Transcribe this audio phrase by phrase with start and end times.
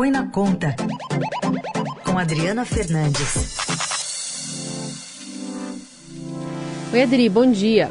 [0.00, 0.74] Põe na Conta,
[2.06, 3.58] com Adriana Fernandes.
[6.90, 7.90] Oi, Adri, bom dia.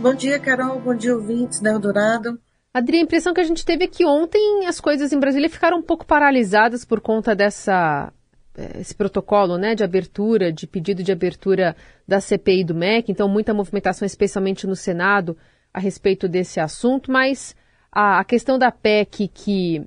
[0.00, 0.80] Bom dia, Carol.
[0.80, 2.40] Bom dia, ouvintes da Eldorado.
[2.74, 5.78] Adri, a impressão que a gente teve é que ontem as coisas em Brasília ficaram
[5.78, 8.12] um pouco paralisadas por conta dessa
[8.56, 13.28] eh, esse protocolo né, de abertura, de pedido de abertura da CPI do MEC, então
[13.28, 15.38] muita movimentação, especialmente no Senado,
[15.72, 17.54] a respeito desse assunto, mas
[17.92, 19.86] a, a questão da PEC que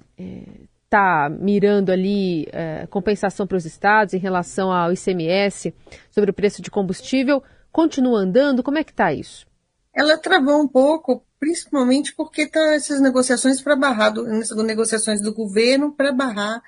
[0.96, 5.74] está mirando ali eh, compensação para os estados em relação ao ICMS
[6.10, 8.64] sobre o preço de combustível continua andando?
[8.64, 9.46] Como é que está isso?
[9.94, 14.24] Ela travou um pouco, principalmente porque está essas negociações para barrar, do,
[14.64, 16.62] negociações do governo para barrar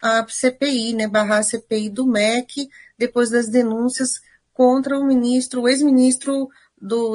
[0.00, 4.20] a CPI, né, barrar a CPI do MEC, depois das denúncias
[4.52, 6.48] contra o ministro, o ex-ministro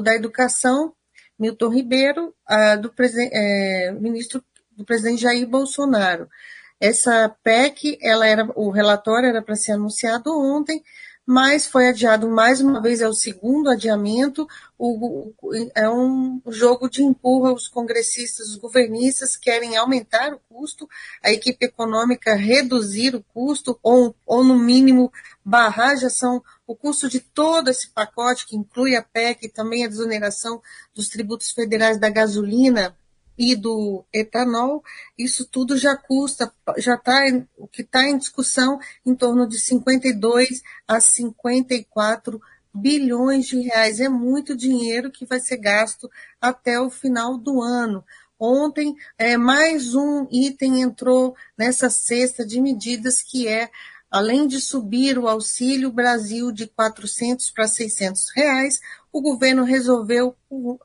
[0.03, 0.93] da Educação,
[1.37, 2.33] Milton Ribeiro,
[2.81, 2.91] do
[3.31, 4.43] é, ministro
[4.79, 6.29] do presidente Jair Bolsonaro.
[6.79, 10.81] Essa PEC, ela era, o relatório era para ser anunciado ontem,
[11.25, 14.47] mas foi adiado mais uma vez, é o segundo adiamento,
[14.79, 15.31] o,
[15.75, 20.89] é um jogo de empurra, os congressistas, os governistas querem aumentar o custo,
[21.21, 25.11] a equipe econômica reduzir o custo, ou, ou no mínimo
[25.45, 29.85] barrar, já são o custo de todo esse pacote, que inclui a PEC e também
[29.85, 30.61] a desoneração
[30.95, 32.97] dos tributos federais da gasolina,
[33.39, 34.83] e do etanol,
[35.17, 37.23] isso tudo já custa, já está,
[37.57, 42.41] o que está em discussão, em torno de 52 a 54
[42.73, 44.01] bilhões de reais.
[44.01, 46.09] É muito dinheiro que vai ser gasto
[46.41, 48.03] até o final do ano.
[48.37, 53.69] Ontem, é, mais um item entrou nessa cesta de medidas que é
[54.09, 58.79] Além de subir o Auxílio Brasil de 400 para 600 reais,
[59.11, 60.35] o governo resolveu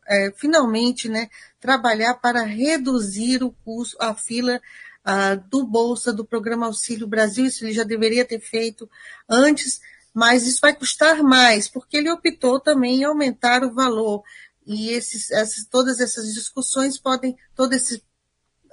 [0.06, 4.60] é, finalmente né, trabalhar para reduzir o custo, a fila
[5.04, 7.46] uh, do Bolsa do Programa Auxílio Brasil.
[7.46, 8.88] Isso ele já deveria ter feito
[9.28, 9.80] antes,
[10.12, 14.22] mas isso vai custar mais, porque ele optou também em aumentar o valor.
[14.66, 18.02] E esses, essas, todas essas discussões podem, todo esse,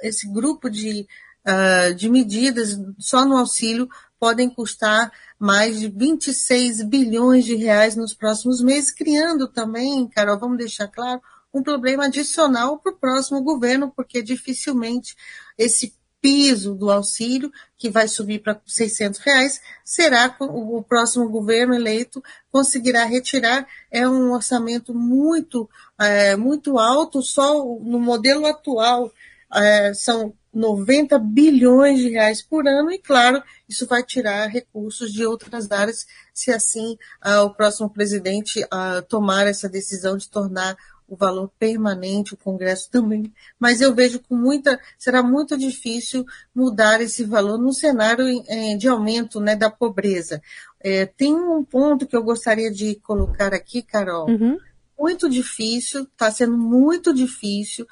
[0.01, 1.07] esse grupo de,
[1.45, 3.89] uh, de medidas só no auxílio
[4.21, 10.59] podem custar mais de 26 bilhões de reais nos próximos meses, criando também, Carol, vamos
[10.59, 11.19] deixar claro,
[11.51, 15.15] um problema adicional para o próximo governo, porque dificilmente
[15.57, 22.23] esse piso do auxílio, que vai subir para 600 reais, será o próximo governo eleito
[22.51, 23.67] conseguirá retirar.
[23.89, 25.67] É um orçamento muito,
[25.99, 29.11] é, muito alto, só no modelo atual
[29.51, 35.25] é, são 90 bilhões de reais por ano, e claro, isso vai tirar recursos de
[35.25, 40.75] outras áreas, se assim uh, o próximo presidente uh, tomar essa decisão de tornar
[41.11, 43.33] o valor permanente, o Congresso também.
[43.59, 46.25] Mas eu vejo com muita, será muito difícil
[46.55, 50.41] mudar esse valor num cenário eh, de aumento né, da pobreza.
[50.79, 54.29] É, tem um ponto que eu gostaria de colocar aqui, Carol.
[54.29, 54.57] Uhum.
[54.97, 57.85] Muito difícil, está sendo muito difícil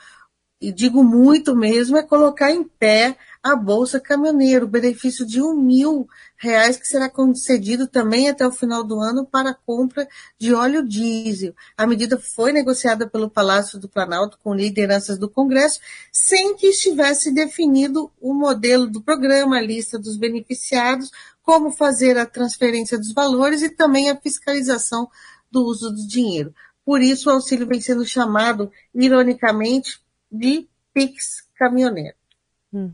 [0.62, 6.08] e digo muito mesmo, é colocar em pé a Bolsa Caminhoneiro, benefício de um mil
[6.36, 10.06] reais que será concedido também até o final do ano para a compra
[10.38, 11.56] de óleo diesel.
[11.78, 15.80] A medida foi negociada pelo Palácio do Planalto com lideranças do Congresso,
[16.12, 21.10] sem que estivesse definido o modelo do programa, a lista dos beneficiados,
[21.42, 25.10] como fazer a transferência dos valores e também a fiscalização
[25.50, 26.54] do uso do dinheiro.
[26.86, 30.02] Por isso, o auxílio vem sendo chamado, ironicamente,
[30.32, 32.16] de PIX caminhoneiro.
[32.74, 32.92] Hum.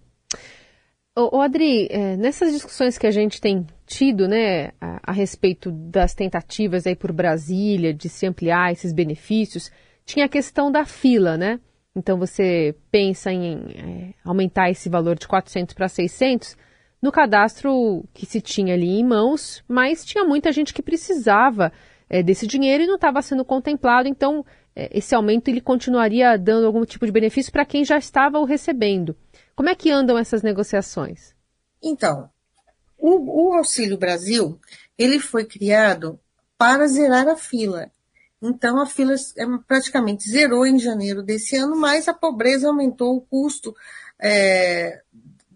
[1.18, 6.14] O, Adri, é, nessas discussões que a gente tem tido, né, a, a, respeito das
[6.14, 9.72] tentativas aí por Brasília de se ampliar esses benefícios,
[10.06, 11.62] tinha a questão da fila, né?
[11.96, 16.58] Então você pensa em é, aumentar esse valor de 400 para 600
[17.02, 21.72] no cadastro que se tinha ali em mãos, mas tinha muita gente que precisava
[22.10, 24.08] é, desse dinheiro e não estava sendo contemplado.
[24.08, 24.46] Então
[24.76, 28.46] é, esse aumento ele continuaria dando algum tipo de benefício para quem já estava o
[28.46, 29.16] recebendo.
[29.56, 31.34] Como é que andam essas negociações?
[31.82, 32.30] Então,
[32.98, 34.60] o, o Auxílio Brasil
[34.98, 36.20] ele foi criado
[36.58, 37.92] para zerar a fila.
[38.42, 43.22] Então, a fila é, praticamente zerou em janeiro desse ano, mas a pobreza aumentou o
[43.22, 43.74] custo
[44.20, 45.02] é,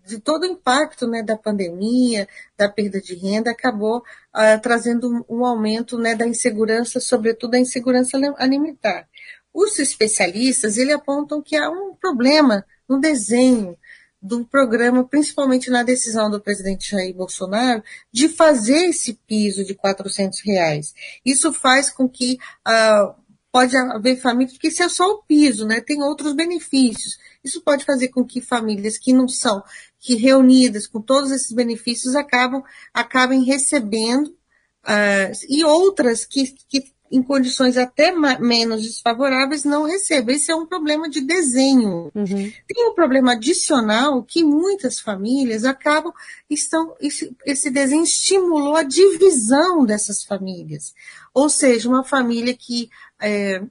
[0.09, 2.27] de todo o impacto né, da pandemia,
[2.57, 7.59] da perda de renda, acabou uh, trazendo um, um aumento né, da insegurança, sobretudo a
[7.59, 9.07] insegurança alimentar.
[9.53, 13.77] Os especialistas ele apontam que há um problema no desenho
[14.21, 20.41] do programa, principalmente na decisão do presidente Jair Bolsonaro, de fazer esse piso de 400
[20.41, 20.93] reais.
[21.23, 23.13] Isso faz com que uh,
[23.51, 25.81] pode haver famílias, porque isso é só o piso, né?
[25.81, 27.17] Tem outros benefícios.
[27.43, 29.63] Isso pode fazer com que famílias que não são,
[29.99, 32.63] que reunidas com todos esses benefícios acabam
[32.93, 40.35] acabem recebendo uh, e outras que, que em condições até menos desfavoráveis não recebem.
[40.35, 42.11] Esse é um problema de desenho.
[42.13, 42.51] Uhum.
[42.67, 46.13] Tem um problema adicional que muitas famílias acabam
[46.49, 50.93] estão esse, esse desenho estimulou a divisão dessas famílias.
[51.33, 53.63] Ou seja, uma família que é,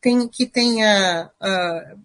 [0.00, 1.98] tem que tenha uh,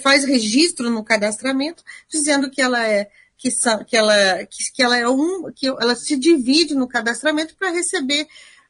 [0.00, 3.50] faz registro no cadastramento dizendo que ela é que,
[3.86, 8.26] que ela que, que ela é um que ela se divide no cadastramento para receber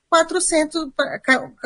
[0.08, 0.90] 400,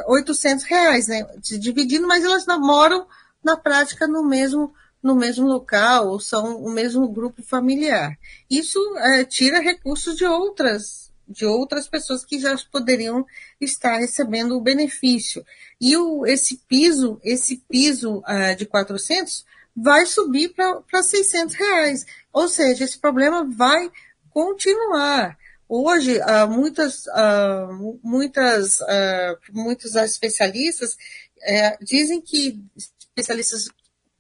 [0.07, 1.25] 800 reais, né?
[1.39, 3.07] Dividindo, mas elas moram
[3.43, 8.19] na prática no mesmo, no mesmo local, ou são o mesmo grupo familiar.
[8.51, 13.27] Isso é, tira recursos de outras, de outras pessoas que já poderiam
[13.61, 15.45] estar recebendo o benefício.
[15.81, 19.45] E o, esse piso, esse piso uh, de 400
[19.75, 22.07] vai subir para 600 reais.
[22.33, 23.91] Ou seja, esse problema vai
[24.31, 25.39] continuar.
[25.69, 28.79] Hoje, uh, muitas, uh, muitas,
[29.53, 30.97] muitos especialistas
[31.45, 33.69] eh, dizem que especialistas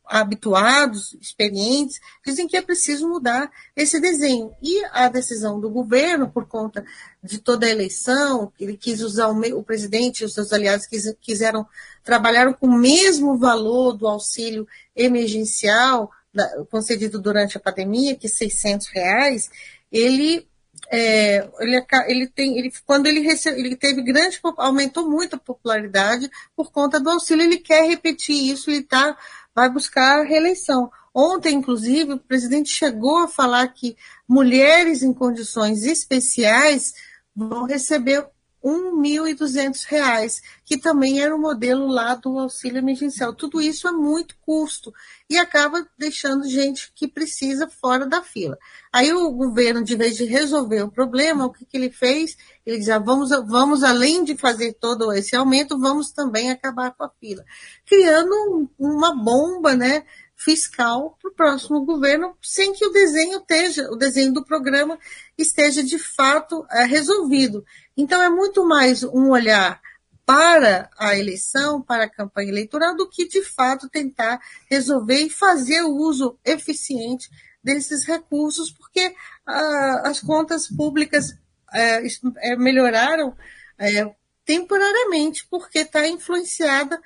[0.05, 4.55] habituados, experientes, dizem que é preciso mudar esse desenho.
[4.63, 6.85] E a decisão do governo, por conta
[7.23, 11.15] de toda a eleição, ele quis usar o, o presidente e os seus aliados quis,
[11.21, 11.67] quiseram,
[12.05, 18.31] trabalharam com o mesmo valor do auxílio emergencial da, concedido durante a pandemia, que é
[18.31, 19.51] 600 reais,
[19.91, 20.47] ele
[20.91, 26.31] é, ele, ele, tem, ele, quando ele, recebe, ele teve grande, aumentou muito a popularidade
[26.55, 29.17] por conta do auxílio, ele quer repetir isso, ele tá,
[29.55, 30.91] vai buscar a reeleição.
[31.15, 33.97] Ontem, inclusive, o presidente chegou a falar que
[34.27, 36.95] mulheres em condições especiais
[37.35, 38.27] vão receber
[38.69, 43.35] R$ 1.200, que também era o modelo lá do auxílio emergencial.
[43.35, 44.93] Tudo isso é muito custo
[45.29, 48.59] e acaba deixando gente que precisa fora da fila.
[48.93, 52.37] Aí o governo, de vez de resolver o problema, o que, que ele fez?
[52.65, 57.05] Ele diz, ah, vamos, vamos, além de fazer todo esse aumento, vamos também acabar com
[57.05, 57.45] a fila.
[57.87, 60.05] Criando uma bomba, né?
[60.45, 64.99] Fiscal para o próximo governo, sem que o desenho esteja, o desenho do programa
[65.39, 67.65] esteja de fato é, resolvido.
[67.97, 69.81] Então, é muito mais um olhar
[70.25, 74.41] para a eleição, para a campanha eleitoral, do que de fato tentar
[74.71, 77.29] resolver e fazer o uso eficiente
[77.63, 79.15] desses recursos, porque
[79.47, 81.37] ah, as contas públicas
[81.73, 82.03] é,
[82.39, 83.37] é, melhoraram
[83.79, 84.11] é,
[84.45, 87.01] temporariamente, porque está influenciada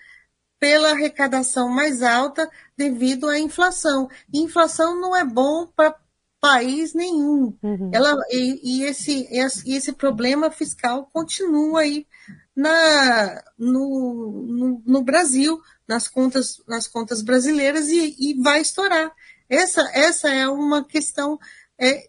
[0.58, 4.08] pela arrecadação mais alta devido à inflação.
[4.32, 5.96] E inflação não é bom para
[6.40, 7.56] país nenhum.
[7.62, 7.90] Uhum.
[7.92, 12.06] Ela, e, e, esse, esse, esse problema fiscal continua aí
[12.54, 19.12] na, no, no, no, Brasil, nas contas, nas contas brasileiras, e, e vai estourar.
[19.48, 21.38] Essa, essa é uma questão
[21.78, 22.08] é,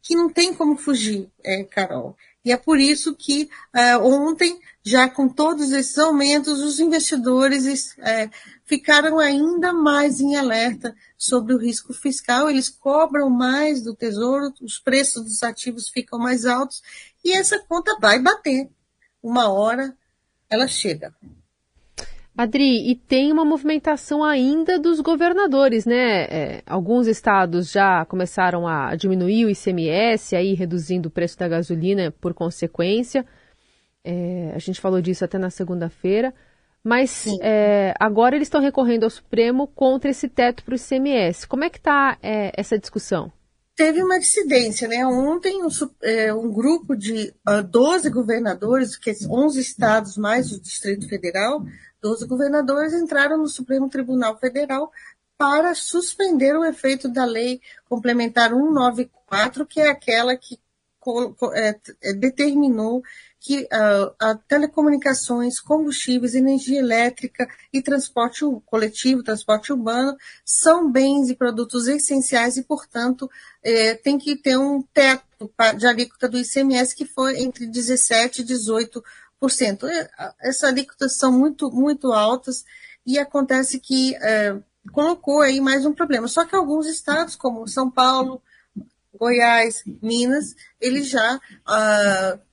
[0.00, 2.16] que não tem como fugir, é, Carol.
[2.44, 8.28] E é por isso que é, ontem, já com todos esses aumentos, os investidores é,
[8.64, 14.78] ficaram ainda mais em alerta sobre o risco fiscal, eles cobram mais do tesouro, os
[14.78, 16.82] preços dos ativos ficam mais altos
[17.24, 18.68] e essa conta vai bater.
[19.22, 19.96] Uma hora
[20.50, 21.14] ela chega.
[22.36, 26.22] Adri, e tem uma movimentação ainda dos governadores, né?
[26.24, 32.10] É, alguns estados já começaram a diminuir o ICMS, aí reduzindo o preço da gasolina
[32.10, 33.26] por consequência.
[34.02, 36.32] É, a gente falou disso até na segunda-feira.
[36.84, 41.46] Mas é, agora eles estão recorrendo ao Supremo contra esse teto para o ICMS.
[41.46, 43.30] Como é que está é, essa discussão?
[43.74, 45.06] Teve uma dissidência, né?
[45.06, 45.68] Ontem um,
[46.02, 51.64] é, um grupo de uh, ah, 12 governadores, que 11 estados mais o Distrito Federal,
[52.02, 54.92] 12 governadores entraram no Supremo Tribunal Federal
[55.38, 60.71] para suspender o efeito da lei complementar 194, que é aquela que é, é,
[62.18, 63.02] determinou
[63.42, 71.34] que uh, a telecomunicações, combustíveis, energia elétrica e transporte coletivo, transporte urbano, são bens e
[71.34, 73.28] produtos essenciais e, portanto,
[73.60, 78.44] é, tem que ter um teto de alíquota do ICMS que foi entre 17% e
[78.44, 79.88] 18%.
[79.88, 82.64] É, essas alíquotas são muito, muito altas
[83.04, 84.56] e acontece que é,
[84.92, 86.28] colocou aí mais um problema.
[86.28, 88.40] Só que alguns estados, como São Paulo,
[89.18, 91.40] Goiás, Minas, eles já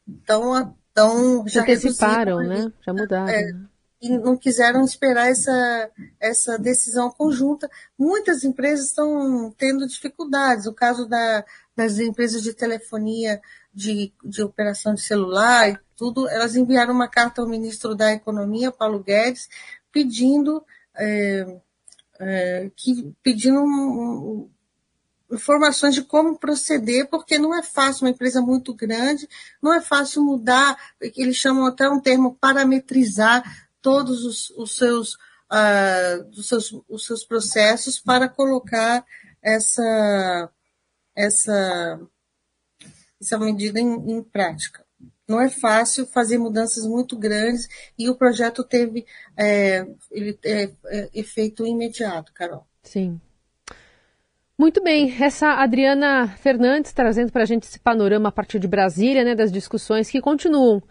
[0.05, 2.71] estão uh, então, já anteciparam, né?
[2.85, 3.29] Já mudaram.
[3.29, 3.65] É, né?
[4.01, 7.69] E não quiseram esperar essa, essa decisão conjunta.
[7.97, 10.65] Muitas empresas estão tendo dificuldades.
[10.65, 11.43] O caso da,
[11.75, 13.41] das empresas de telefonia,
[13.73, 18.71] de, de operação de celular e tudo, elas enviaram uma carta ao ministro da Economia,
[18.71, 19.49] Paulo Guedes,
[19.91, 20.63] pedindo,
[20.95, 21.59] é,
[22.19, 24.49] é, que, pedindo um,
[25.31, 29.27] informações de como proceder, porque não é fácil, uma empresa muito grande,
[29.61, 33.43] não é fácil mudar, eles chamam até um termo parametrizar
[33.81, 39.05] todos os, os seus, uh, os, seus, os seus processos para colocar
[39.41, 40.49] essa,
[41.15, 41.99] essa,
[43.21, 44.85] essa medida em, em prática.
[45.27, 47.67] Não é fácil fazer mudanças muito grandes
[47.97, 49.05] e o projeto teve
[49.37, 52.65] é, ele, é, é, efeito imediato, Carol.
[52.81, 53.21] Sim.
[54.59, 59.23] Muito bem, essa Adriana Fernandes trazendo para a gente esse panorama a partir de Brasília,
[59.23, 60.83] né, das discussões que continuam,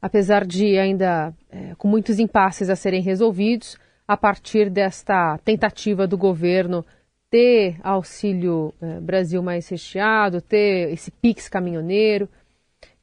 [0.00, 6.16] apesar de ainda é, com muitos impasses a serem resolvidos, a partir desta tentativa do
[6.16, 6.86] governo
[7.28, 12.28] ter auxílio é, Brasil mais recheado, ter esse PIX caminhoneiro,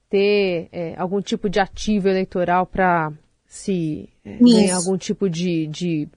[0.09, 3.11] ter é, algum tipo de ativo eleitoral para
[3.45, 6.07] se é, ganhar algum tipo de, de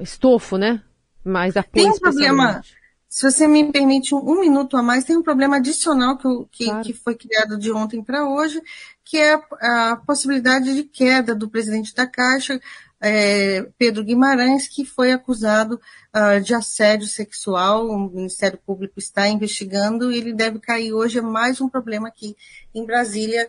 [0.00, 0.82] estofo, né?
[1.24, 2.60] Mais apoio Tem um problema
[3.08, 6.64] se você me permite um, um, minuto a mais, tem um problema adicional que, que,
[6.66, 6.82] claro.
[6.84, 8.60] que foi criado de ontem para hoje,
[9.04, 12.60] que é a, a, possibilidade de queda do presidente da Caixa,
[13.00, 15.80] é, Pedro Guimarães, que foi acusado
[16.14, 17.86] uh, de assédio sexual.
[17.88, 21.18] O Ministério Público está investigando e ele deve cair hoje.
[21.18, 22.36] É mais um problema aqui
[22.74, 23.48] em Brasília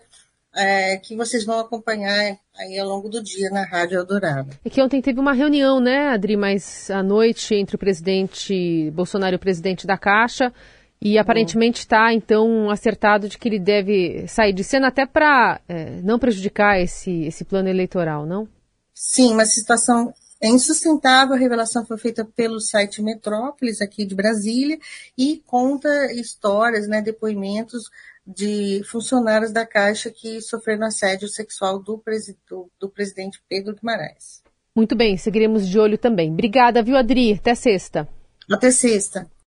[0.58, 4.50] é, que vocês vão acompanhar aí ao longo do dia na Rádio Eldorado.
[4.66, 9.36] É que ontem teve uma reunião, né, Adri, mais à noite entre o presidente Bolsonaro
[9.36, 10.52] e o presidente da Caixa.
[11.00, 16.02] E aparentemente está, então, acertado de que ele deve sair de cena até para é,
[16.02, 18.48] não prejudicar esse, esse plano eleitoral, não?
[18.96, 20.12] Sim, uma situação
[20.42, 21.36] é insustentável.
[21.36, 24.80] A revelação foi feita pelo site Metrópolis, aqui de Brasília,
[25.16, 27.84] e conta histórias, né, depoimentos
[28.28, 32.04] de funcionários da Caixa que sofreram assédio sexual do,
[32.50, 34.44] do, do presidente Pedro Guimarães.
[34.76, 36.32] Muito bem, seguiremos de olho também.
[36.32, 37.34] Obrigada, viu, Adri?
[37.34, 38.08] Até sexta.
[38.52, 39.28] Até sexta.